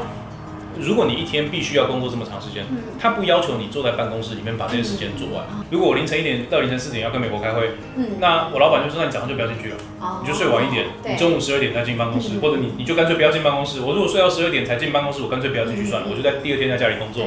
[0.80, 2.66] 如果你一天必须要工作这么长时间，
[3.00, 5.46] 他不要求你坐在办公室里面把这些时间做完。
[5.70, 7.72] 如果我凌晨一点到凌晨四点要跟美国开会，
[8.20, 9.78] 那我老板就说，那你早上就不要进去了，
[10.22, 13.82] 你就睡晚一点，你中午十二点再进办公室，或者你你就干脆不要进办公室。
[13.82, 17.26] 我如果睡到十二点才进办公室，我干脆不要进去算了，我就在第二天在家里工作。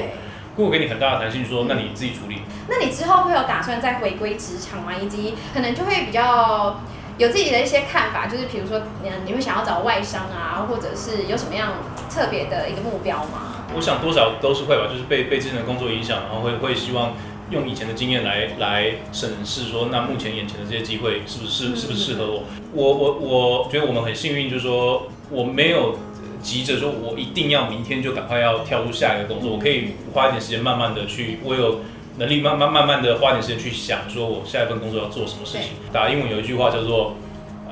[0.54, 2.42] Google 给你很大的弹性说，说那你自己处理。
[2.68, 4.92] 那你之后会有打算再回归职场吗？
[5.00, 6.78] 以及可能就会比较
[7.22, 11.74] 有自己的一些看法，就是比如说，嗯，你会想要找外商啊，或者是有什么样
[12.10, 13.62] 特别的一个目标吗？
[13.76, 17.14] 我想多少都是会吧，就是被被之前的工作影响，然后会会希望
[17.50, 22.42] 用以前的经验来来审视说，那目前眼前的这些机会是不是是不是适合我？
[22.74, 25.96] 我我我觉得我们很幸运，就是说我没有。
[26.42, 29.52] 急着说，我一定要明天就赶快要跳入下一个工作。
[29.52, 31.82] 我可以花一点时间，慢慢的去，我有
[32.18, 35.68] 能力慢慢慢慢的花点时间去想，说我下一份工作要做什么事情。
[35.92, 37.14] 打英文有一句话叫做，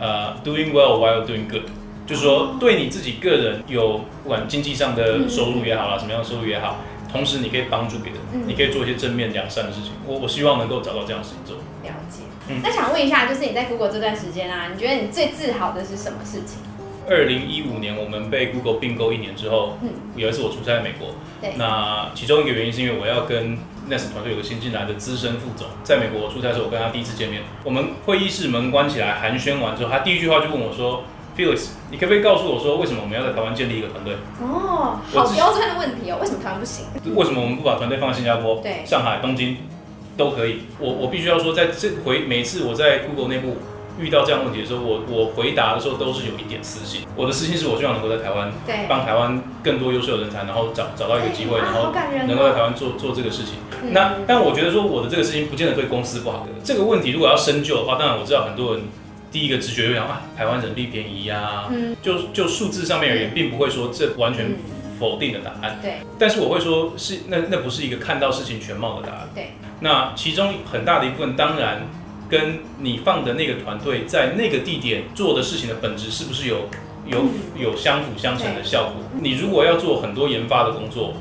[0.01, 1.63] 呃，doing well while doing good，
[2.07, 6.79] 就是说对你自己个人有不管经济上的收入也好啦，什么样的收入也好，
[7.13, 9.93] 同时你可以帮助别人，你可以做一些正面良善的事情。
[10.07, 11.57] 我我希望能够找到这样的事情做。
[11.57, 12.23] 了解。
[12.63, 16.59] 那想问一下，就是你在 Google 这段时间啊，你觉得你最自豪的是什么事情？
[17.09, 21.09] 二零一五年，我们被 Google 并购一年之后，嗯，有一次我出差在美国，
[21.41, 23.57] 对，那其中一个原因是因为我要跟
[23.91, 31.03] Nest 团队有个新进来的资深副总，在美国出差的时候，我跟他第一次见面，我们会议室门关起来寒暄完之后，他第一句话就问我说
[31.37, 36.87] ：“Felix，你可不可以告诉我说，为什么我们要在台湾建立一个团队？”哦，好刁钻的问题哦，为什么台湾不行？
[37.17, 39.57] 为什么我们不把团队放在新加坡、对，上海、东京
[40.17, 40.61] 都可以？
[40.79, 43.57] 我我必须要说，在这回每次我在 Google 内部。
[44.01, 47.03] 遇到这样问题的时候，我我回答的时候都是有一点私心。
[47.15, 51.93] 我的私心是我希望能够在台湾，对，帮台湾更多优秀的人才，然后找找到一个机会，然后
[52.27, 53.55] 能够在台湾做做这个事情。
[53.83, 56.47] 嗯、那但我觉得说我的这个事情不见得对公司不好。
[56.65, 58.85] 这个问题如果要深究的话，当然我知道很多人
[59.31, 64.57] 第一个直觉就想啊，台湾人力便宜呀、啊嗯，就就数字上面而言，并不会说这完全
[64.99, 65.79] 否定的答案。
[65.83, 69.29] 对，但是我会说是那那不是一个看到事情全貌的答案。
[69.35, 71.87] 对，那其中很大的一部分当然。
[72.31, 76.69] 跟你放的那个团队在那个地点做的事情的本质是不是有
[77.07, 77.25] 有
[77.57, 79.03] 有相辅相成的效果？
[79.21, 81.15] 你如果要做很多研发的工作，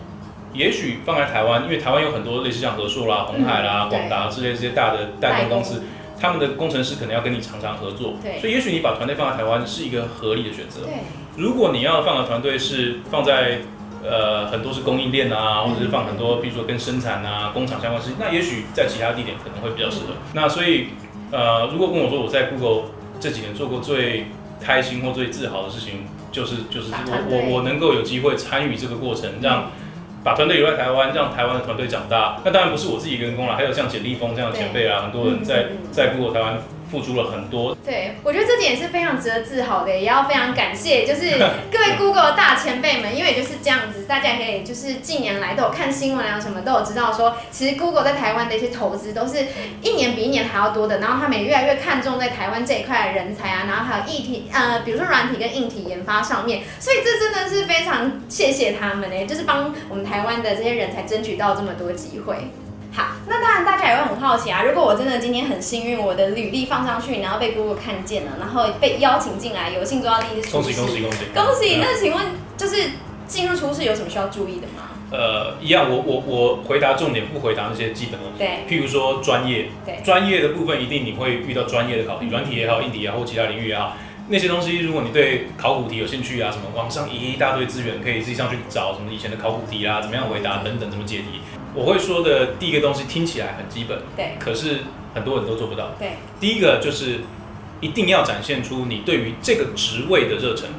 [0.54, 5.84] 也许放在台湾，因为台湾有很多类似像和硕啦、红海啦、广达之类这些大的代工公司，
[6.20, 10.82] 他们的工程师可能要跟你常常合作，所以也许你把团队放在台湾是一个合理的选择。
[11.36, 13.60] 如果你要放的团队是放在
[14.04, 20.14] 呃很多是供应链啊，或者是放很多，比如说跟生产啊、工厂相关的事情，那也许在其他地点可能会比较适合。
[20.34, 20.90] 那所以。
[21.32, 24.26] 呃，如果跟我说我在 Google 这几年做过最
[24.60, 29.70] 开心或最自豪的事情，就是就是我我我能够有机会参与这个过程，让
[30.24, 32.42] 把团队留在台湾，让台湾的团队长大。
[32.44, 36.58] 那当然不是我自己员工了，还有像简立峰这样的前辈啊，很多人在在 Google 台湾。
[36.90, 41.38] 付出了很多，对，我觉得这点也是非常值得自豪的，也要非常感谢， 就是
[41.72, 49.46] 各位 Google 的大前辈们，因为就是这样子，大家可以就是近年来都有看新闻啊，什么都有知道说，其实 Google 在台湾的一些投资都是
[49.82, 62.36] 一年比一年还要多的，然后他们也越来越看重在台湾这一块的人才啊，然后还有硬体，呃，比如说软体跟硬体研发上面，所以这真的是非常谢谢他们呢，就是帮我们台湾的这些人才争取到这么多机会。
[63.00, 64.62] 好，那当然大家也会很好奇啊。
[64.62, 71.78] 如果我真的今天很幸运，我的履历放上去，然后被 Google 看见了，然后被邀请进来，有幸做到第一次，恭喜恭喜恭喜恭喜！
[71.80, 72.26] 那请问，
[72.58, 72.92] 就是
[73.26, 74.90] 进入初试有什么需要注意的吗？
[75.12, 78.40] 呃，一样，我我我回答重点，不回答那些基本问题。
[78.40, 83.96] 对，譬如说专业，对，专业的部分一定你会遇到专业的考题，软体也好，硬体也好，或其他领域也好，
[84.28, 91.40] 那些东西，如果你对考古题有兴趣啊，什么网上一大堆资源可以自己上去找，什么以前的考古题啊，怎么样回答等等，怎么解题。
[91.76, 94.80] 我会说的第一个东西听起来很基本，对，可是
[95.14, 95.92] 很多人都做不到。
[96.00, 97.22] 对，第一个就是
[97.80, 100.70] 一定要展现出你对于这个职位的热忱，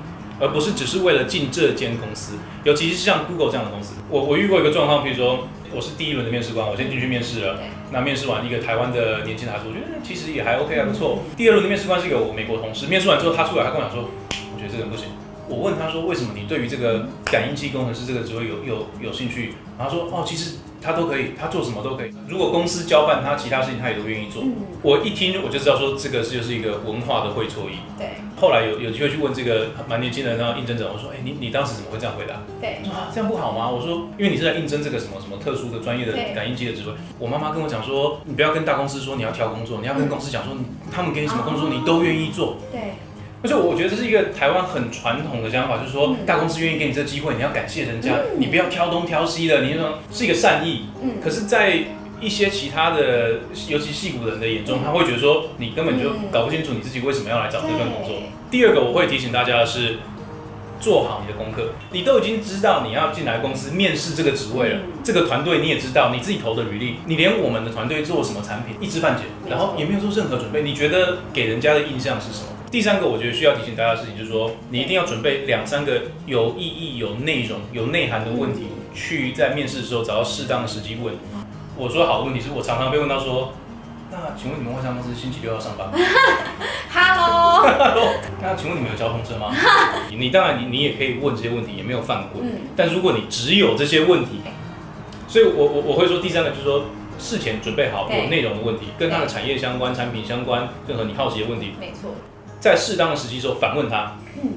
[0.40, 2.35] 而不是只是为了进这间公司。
[2.64, 7.59] 尤其是像 Google 这样的公司，我我遇过一个状况，比如说我是第一轮的面试官，我先进去面试了，
[7.92, 11.20] 那面试完一个台湾的年轻大叔，我觉得其实也还 OK 还不错。
[11.37, 14.11] 第二轮的面试官是一个我美国同事，面试完之后他出来，他跟我讲说，
[14.55, 15.07] 我觉得这个人不行。
[15.48, 22.10] 我问他说：“为什么你对于这个感应器工程师这个职位有有有兴趣？”然后他说：“哦，其实他都可以，他做什么都可以。
[22.28, 24.42] 如果公司交办他其他事情，他也都愿意做。”
[24.82, 27.74] 我一听我就知道说这个是就是一个文化的会错意。
[27.98, 28.08] 对。
[28.40, 32.78] 后来有有机会去问这个蛮年轻的那应征者，我说：“哎，你你当时怎么会这样回答？”对。
[32.82, 40.54] 他说：“啊，这样不好吗？”我说：“因为你是在应征这个什么什么特殊的专业的感应机的职位。”我妈妈跟我讲说：“你不要跟大公司说你要挑工作，你要跟公司讲说
[40.90, 42.94] 他们给你什么工作你都愿意做。”对。
[43.42, 50.87] 而且我觉得这是一个台湾很传统的想法，就是说大公司愿意给你这个机会，你要感谢人家，你不要挑东挑西的，你说是一个善意。
[51.03, 51.12] 嗯。
[51.24, 51.79] 可是，在
[52.20, 58.16] 一些其他的，尤其戏骨人的眼中，他会觉得说你根本就搞不清楚你自己为什么要来找这份工作。
[58.50, 59.96] 第二个，我会提醒大家的是，
[60.79, 61.70] 做好你的功课。
[61.92, 72.48] 你都已经知道你要进来公司面试这个职位了，这个团队你也知道，你自己投的履历，你连我们的团队做什么产品一知半解，然后也没有做任何准备，你觉得给人家的印象是什么？
[72.70, 81.12] 第三个，我觉得需要提醒大家的事情，就是说，你一定要准备两三个有意义、有内容、有内涵的问题，去在面试的时候找到适当的时机问。
[81.76, 83.54] 我说好的问题是我常常被问到说，
[84.12, 85.98] 那请问你们外商公司星期六要上班吗
[86.92, 87.66] ？Hello，
[88.40, 89.52] 那请问你们有交通车吗？
[90.16, 92.40] 你当然你你也可以问这些问题，也没有犯规。
[92.40, 92.68] 嗯。
[92.76, 94.42] 但如果你只有这些问题，
[95.26, 96.85] 所以我我我会说第三个就是说
[97.18, 102.14] 事前准备好有内容的问题，跟他的产业相关、产品相关，任何你好奇的问题，没错，
[102.61, 104.16] 在适当的时机时候反问他。
[104.37, 104.51] 嗯。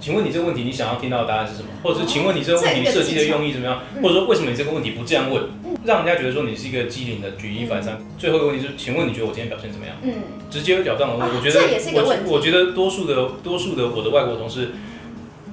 [0.00, 1.68] 请问你这个问题，你想要听到的答案是什么？
[1.82, 3.80] 或者是请问你这个问题设计的用意怎么样？
[4.02, 5.44] 或者说为什么你这个问题不这样问，
[5.84, 7.98] 让人家觉得说你是一个机灵的举一反三？
[8.18, 9.94] 最后一个问题是，请问你觉得我今天表现怎么样？
[10.02, 10.14] 嗯，
[10.50, 11.60] 直截了当的问，我觉得
[11.92, 14.70] 我我觉得多数的多数的我的外国同事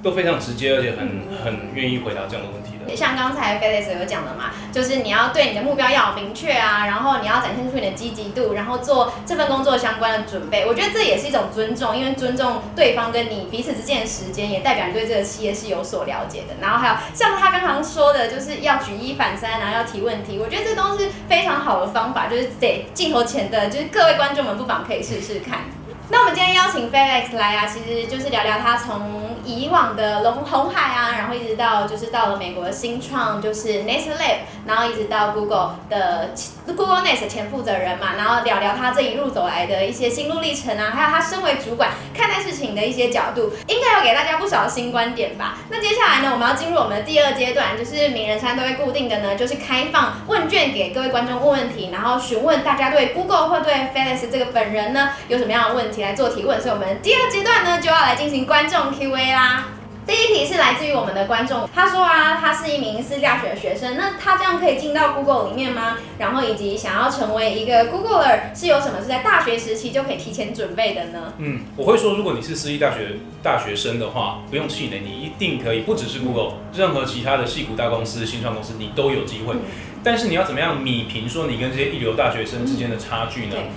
[0.02, 2.71] 都非常直接，而且很很愿意回答这样的问题。
[2.96, 10.66] 像刚才 Felix 有讲的嘛，就是你要对你的目标要有明确啊，然后你要展现出你的积极度，然后做这份工作相关的准备。
[10.66, 16.54] 我觉得这也是一种尊重，因为尊重对方跟你彼此之间的时间，也代表你对这个企业是有所了解的。
[16.60, 20.38] 然后还有像他刚刚说的，就是要举一反三，然后要提问题。
[20.38, 25.60] 我觉得这都是非常好的方法，就是得镜头前的，就是各位观众们不妨可以试试看。
[26.10, 36.30] 那我们今天邀请 Felix 来啊，其实就是聊聊他从以往的龙红海啊，然后一直到就是到了美国的新创，就是 Nest Lab，然后一直到 Google 的
[36.66, 45.58] Google Nest 前负责人嘛，然后聊聊他这一路走来的一些心路历程啊，还有他身为主管看待事情的一些角度，应该有给大家不少新观点吧。
[45.70, 56.02] 那接下来呢，我们要进入我们的第二阶段，就是名人餐都会固定的呢，就是开放问卷给各位观众问问题，然后询问大家对 Google 或对 Felix 这个本人呢有什么样的问题。
[56.02, 59.64] 来做提问，所以我们第二阶段呢就要来进行观众 Q&A 啦。
[60.04, 65.96] 第一题是来自于我们的观众，他说啊，他是一名私立大学的学生，那他这样可以进到 Google 里面吗？
[66.18, 71.32] 然后以及想要成为一个 Googleer 是有什么是在大学时期就可以提前准备的呢？
[71.38, 73.10] 嗯，我会说，如果你是私立大学
[73.44, 79.54] 大学生的话，不用气馁，你一定可以，不只是 Google，任何其他的戏骨大公司、新创公司，你都有机会。
[79.54, 79.60] 嗯、
[80.02, 83.54] 但是你要怎么样弭平说你跟这些一流大学生之间的差距呢？
[83.56, 83.70] 嗯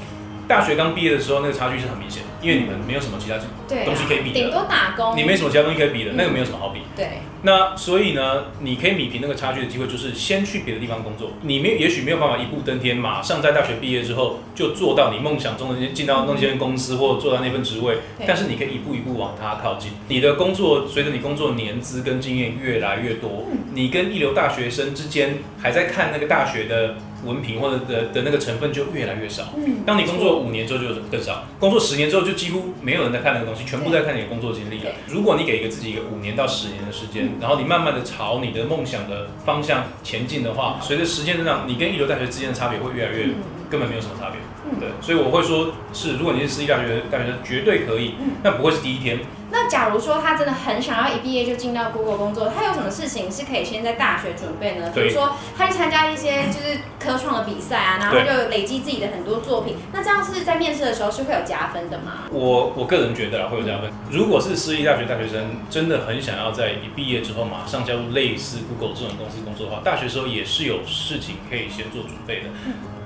[0.48, 3.38] 大学刚毕业的时候，那个差距是很明显，因为你们没有什么其他
[3.84, 6.82] 东西可以比的，顶多打工，你没什么其他东西可以比的，那个没有什么好比。
[6.96, 7.08] 对。
[7.42, 11.32] 那所以呢，你可以米平那个差距的机会，就是先去别的地方工作。
[11.42, 19.92] 你没也许没有办法一步登天，马上在大学毕业之后就做到你梦想中的进到那间公司或做到那份职位，但是你可以一步一步往它靠近。
[20.08, 26.96] 你的工作随着你工作年资跟经验越来越多，你跟一流大学生之间还在看那个大学的。
[27.26, 29.54] 文凭或者的的那个成分就越来越少。
[29.58, 34.92] 嗯，当你工作五年之后就更少，工作十年之后就几乎没有人在看那个东西，全部在看你的工作经历了。
[35.08, 43.28] 如果你给一个自己一个五年到十年的时间，然后你慢慢的朝你的梦想的方向前进的话，随着时间增长，你跟一流大学之间的差别会越来越，
[43.70, 44.40] 根本没有什么差别。
[44.80, 49.20] 对，所以我会说是，如果你是私立大学大学生，绝对可以，那不会是第一天。
[49.52, 54.92] 那假如说他真的很想要一毕业就进到 Google 工作，他有什么事情是可以先在大学准备呢？
[54.94, 59.76] 比如说他去参加一些就是科创的比赛啊，然后他就累积自己的很多作品。
[59.94, 62.24] 那这样是在面试的时候是会有加分的吗？
[62.32, 63.90] 我我个人觉得啦，会有加分。
[64.10, 72.50] 如果是私立大学大学生真的很想要在一毕业之后马上加入类似 Google 这种公司工作的话，大学时候也是有事情可以先做准备的。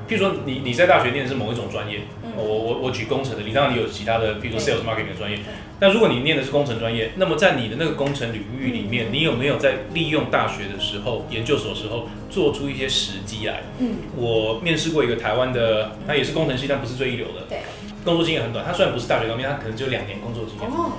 [0.09, 1.99] 譬如说你你在大学念的是某一种专业，
[2.35, 5.37] 我我我举工程的，你当然你有其他的，譬如说 sales marketing 的专业。
[5.79, 13.61] 那如果你念的是工程专业，那么在你的那个工程领域里面，你有没有在利用大学的时候、研究所的时候做出一些时机来？
[13.77, 17.59] 嗯，我面试过一个台湾的，他也是工程系，但不是最一流的，对，
[18.03, 18.65] 工作经验很短。
[18.65, 20.69] 他虽然不是大学刚毕业，他可能只有两年工作经验。
[20.69, 20.93] 哦，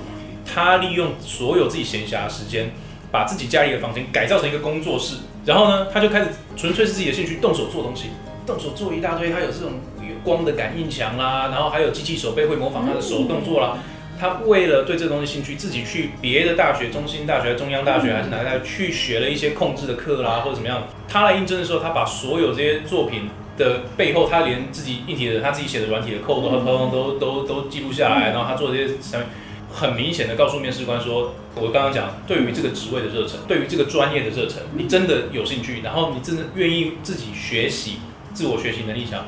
[0.45, 2.71] 他利用所有自己闲暇的时间，
[3.11, 8.07] 把自己家里的房间改造成一个工作室，然后呢，他就开始纯粹是自己的兴趣，动手做东西。
[8.51, 13.77] 动手做一大堆，他有这种有光的感应墙啦，然后还有机器手背会模仿他的手动作啦。
[14.19, 20.83] 他为了对这个东西兴趣，自己去别的大学，中心大学、中央大学还是哪个大学去学了一些控制的课啦，或者怎么样。
[21.07, 29.27] 他来应征的时候，他把所有这些作品的背后，他连自己硬体的、他自己写的软体的 code 都都都都都记录下来，然后他做这些上面
[29.71, 37.97] 很明显的告诉面试官说：“我刚刚讲，对于这个职位的热忱，对于这个专业的热忱，你真的有兴趣，然后你真的愿意自己学习。”
[38.33, 39.25] 自我学习能力强，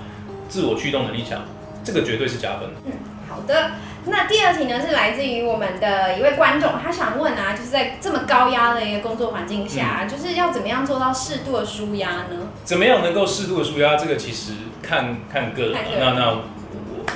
[0.47, 1.41] 自我驱动能力强，
[1.83, 2.81] 这个绝对是加分的。
[2.85, 2.93] 嗯，
[3.29, 3.71] 好的。
[4.05, 12.51] 那第二题呢，是来自于我们的一位观众，他想问啊，就是在这么高压的一个工作环境下，嗯、就是要怎么样做到适度的舒压呢？
[12.65, 13.95] 怎么样能够适度的舒压？
[13.95, 14.51] 这个其实
[14.81, 15.77] 看看个人。
[16.01, 16.41] 那那我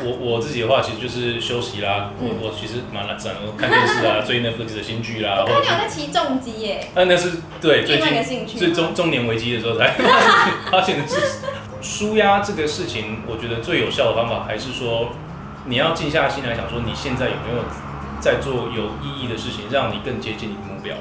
[0.01, 2.11] 我我自己的话，其实就是休息啦。
[2.21, 5.43] 嗯、我我其实蛮懒散看电视啊，追 Netflix 的新剧啦。
[5.45, 6.87] 我看你有在骑重机耶。
[6.95, 9.89] 那那是对最近最中中年危机的时候才
[10.71, 11.03] 发现的。
[11.87, 15.07] 舒压这个事情，我觉得最有效的方法还是说，
[15.65, 17.63] 你要静下心来想说，你现在有没有
[18.19, 20.93] 在做有意义的事情，让你更接近你的目标。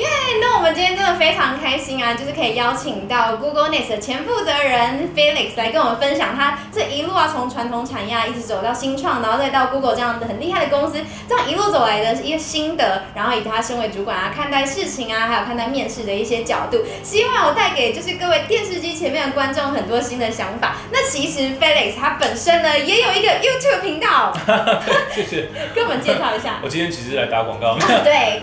[0.00, 10.98] 耶！Yeah, 那我们今天真的非常开心啊，就是可以邀请到 Google Nest 的前负责人 Felix 来跟我们分享他这一路啊，从传统产业啊一直走到新创，然后再到 Google 这样的很厉害的公司，
[11.28, 20.76] 这样一路走来的一个心得，然后以及他身为主管啊看待事情啊，还有看待面试的一些角度，希望我带给就是各位电视机前面的观众很多新的想法。
[20.90, 24.32] 那其实 Felix 他本身呢也有一个 YouTube 频道，
[25.14, 26.58] 谢谢，跟我们介绍一下。
[26.64, 27.76] 我今天其实来打广告。
[28.02, 28.42] 对。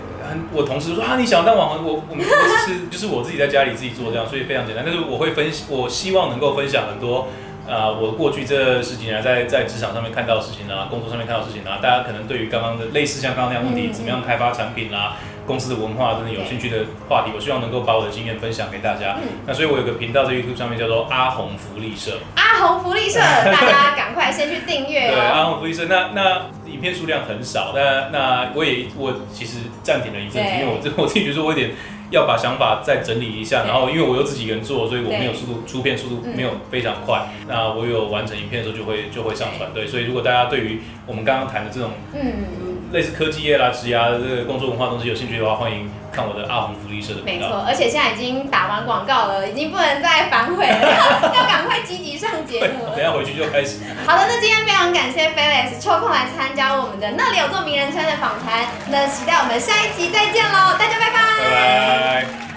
[0.52, 4.84] 我同事说啊，你想当网红，我我们是是就是我自己在家里自己做这样，所以非常简单。
[4.84, 7.20] 但是我会分，我希望能够分享很多
[7.66, 15.16] 啊、呃，我过去这十几年在在职场上面看到的事情啊，工作上面看到的事情啊，大家可能对于刚刚的类似像刚刚那样问题，怎么样开发产品啊？
[15.48, 19.16] 公司的文化真的有兴趣的话题，我希望能够把我的经验分享给大家。
[19.16, 22.18] 嗯、那所以，我有个频道在 YouTube 上面叫做阿红福利社。
[22.36, 23.18] 阿红福利社，
[23.50, 25.14] 大家赶快先去订阅哦。
[25.14, 25.86] 对，阿红福利社。
[25.88, 31.70] 那那影片数量很少，那那我也我其实暂停了一阵子，因为我这 我自己觉得我有点
[32.10, 33.64] 要把想法再整理一下。
[33.64, 37.26] 然后，因为我又自己一个人做，所以我没有速度出片速度没有非常快。
[37.40, 39.70] 嗯、那我有完成影片的时候就会就会上传。
[39.72, 42.76] 对，对，所以如果大家对于我们刚刚谈的这种嗯。
[42.92, 47.20] 类似科技业啦、职涯的这个工作文化东西有兴趣的话，欢迎看我的阿红福利社的。
[47.22, 52.96] 没错，而且现在已经打完广告了，已经不能再反悔了，要赶快积极上节目了。
[52.96, 53.80] 等下回去就开始。
[54.06, 61.18] 好的，那今天非常感谢 Felix 抽空来参加我们的那里有座名人山的访谈，那期待我们下一集再见喽，大家拜拜。
[61.44, 62.47] 拜拜。